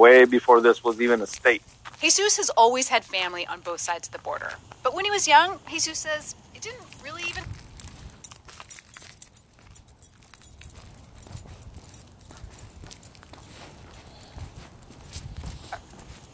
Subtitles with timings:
[0.00, 1.62] way before this was even a state.
[2.00, 4.54] Jesus has always had family on both sides of the border.
[4.82, 7.44] But when he was young, Jesus says it didn't really even.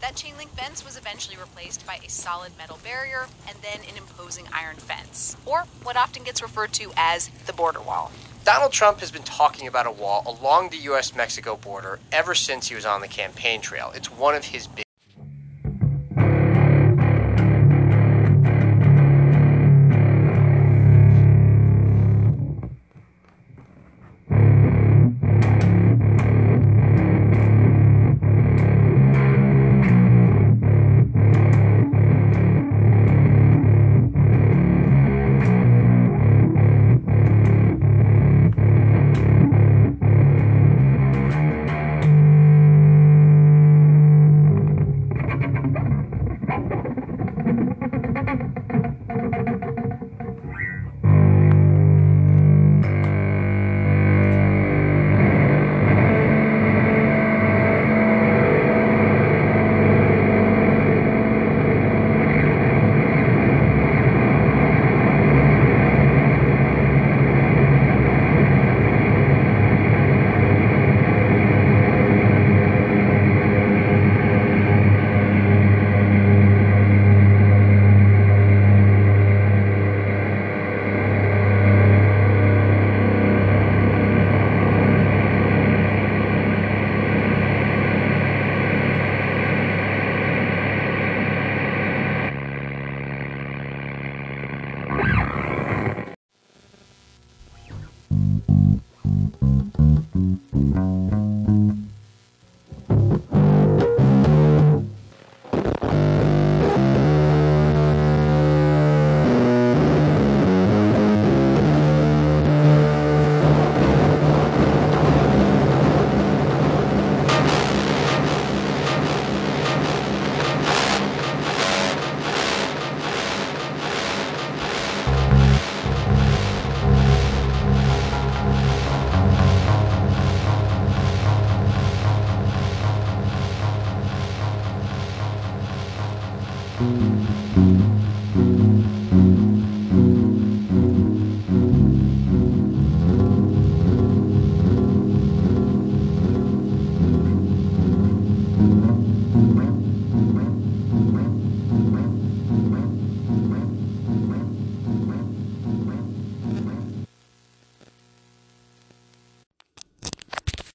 [0.01, 3.97] That chain link fence was eventually replaced by a solid metal barrier and then an
[3.97, 8.13] imposing iron fence, or what often gets referred to as the border wall.
[8.47, 12.69] Donald Trump has been talking about a wall along the US Mexico border ever since
[12.69, 13.91] he was on the campaign trail.
[13.93, 14.86] It's one of his big